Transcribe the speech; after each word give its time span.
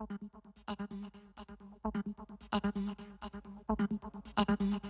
Thank 0.00 0.20
you. 4.84 4.89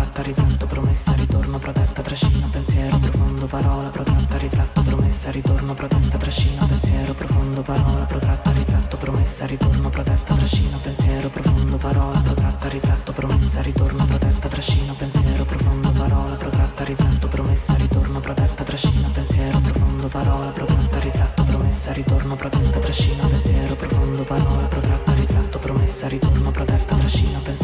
senza 26.01 26.07
ritorno, 26.07 26.49
protetta 26.49 26.95
trascino 26.95 27.39
pensiero 27.43 27.60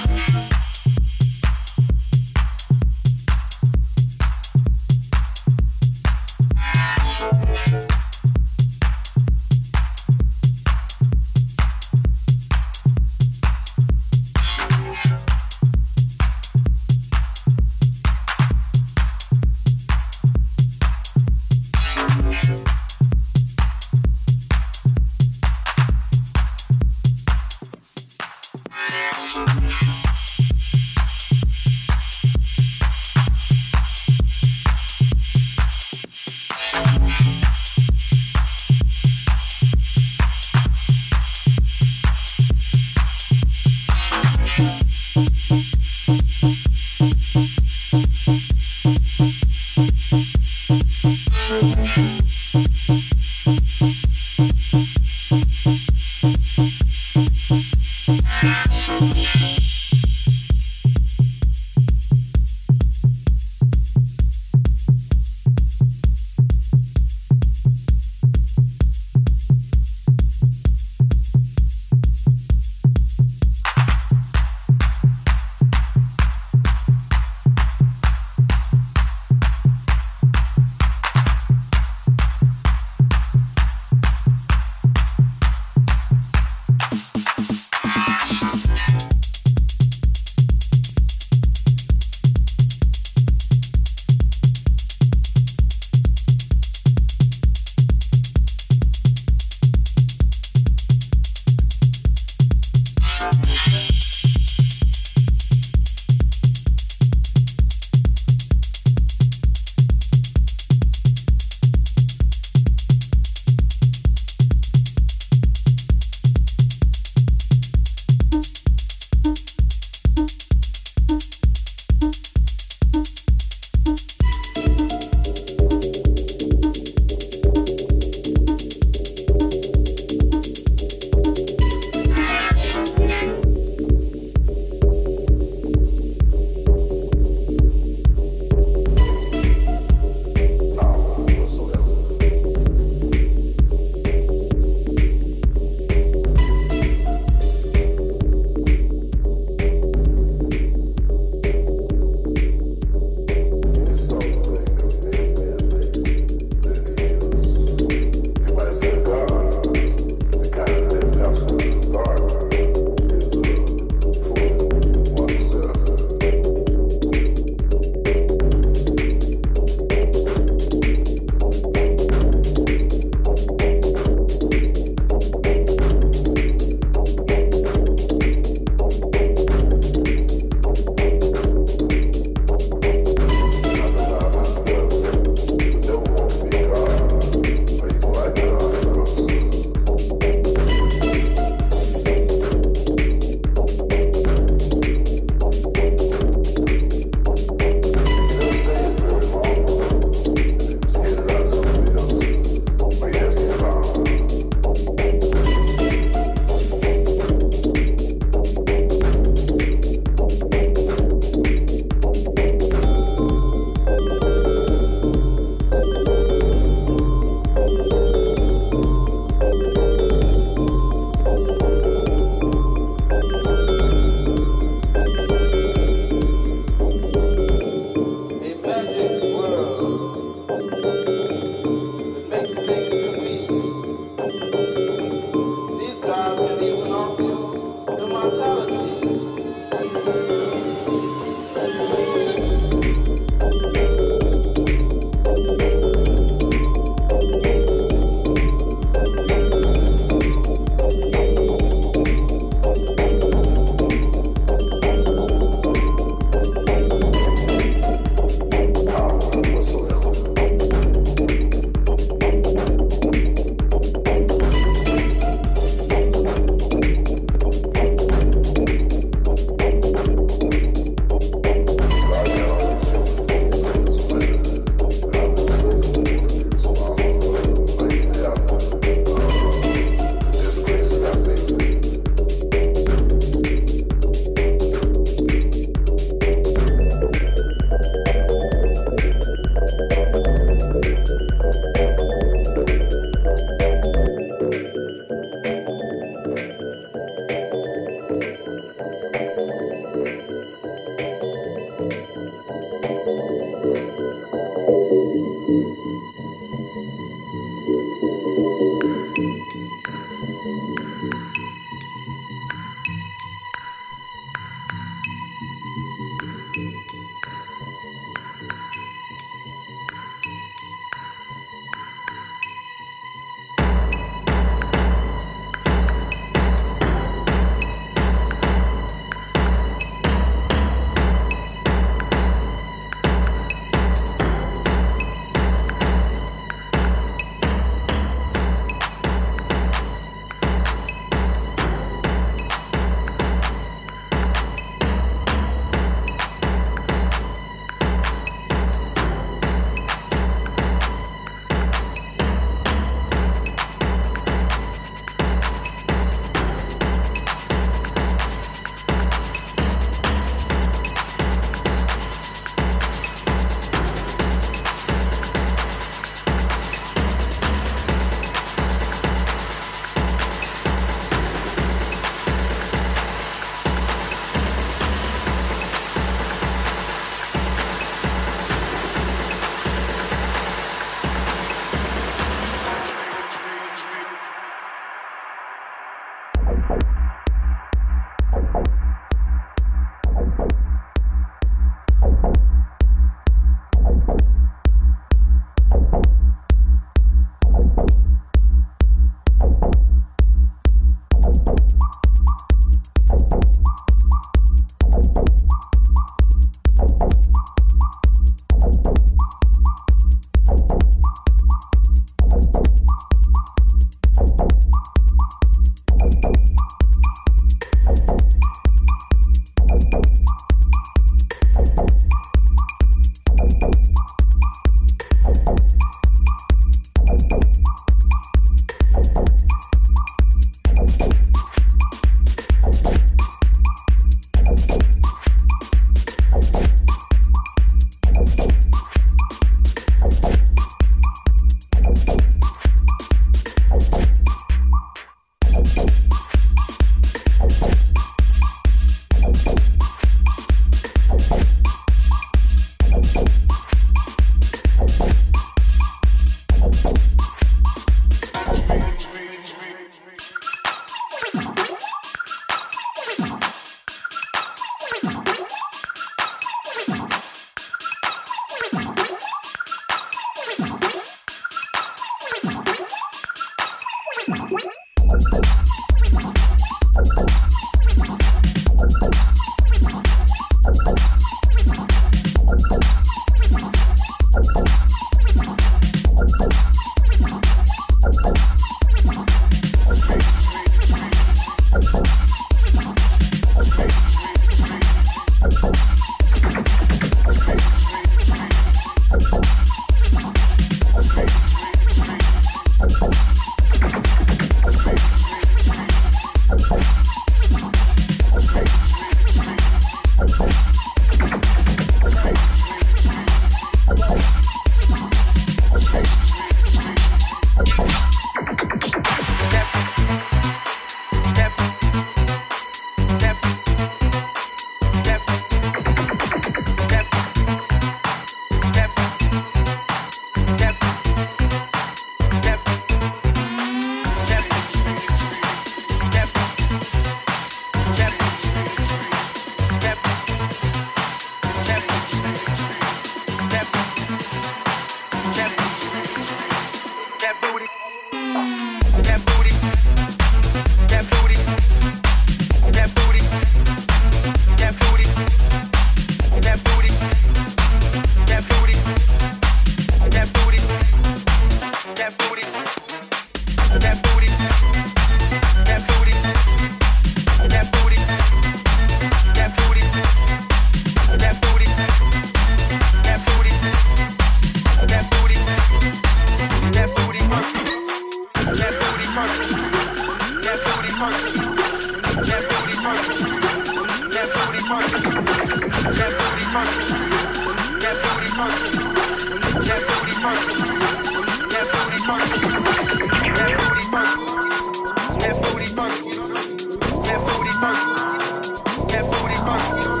Thank 599.71 599.85
you. 599.85 600.00